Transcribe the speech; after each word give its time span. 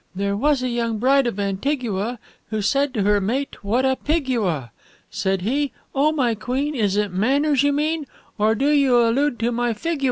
There 0.15 0.35
was 0.35 0.63
a 0.63 0.67
young 0.69 0.97
bride 0.97 1.27
of 1.27 1.39
Antigua, 1.39 2.17
who 2.49 2.63
said 2.63 2.91
to 2.95 3.03
her 3.03 3.21
mate, 3.21 3.63
'What 3.63 3.85
a 3.85 3.95
pig 3.95 4.27
you 4.29 4.45
are!' 4.45 4.71
Said 5.11 5.41
he, 5.43 5.73
'Oh, 5.93 6.11
my 6.11 6.33
queen, 6.33 6.73
is 6.73 6.97
it 6.97 7.11
manners 7.11 7.61
you 7.61 7.71
mean, 7.71 8.07
or 8.39 8.55
do 8.55 8.69
you 8.71 8.97
allude 8.97 9.37
to 9.41 9.51
my 9.51 9.73
fig 9.73 9.97
u 9.97 9.97
ar?' 9.97 9.99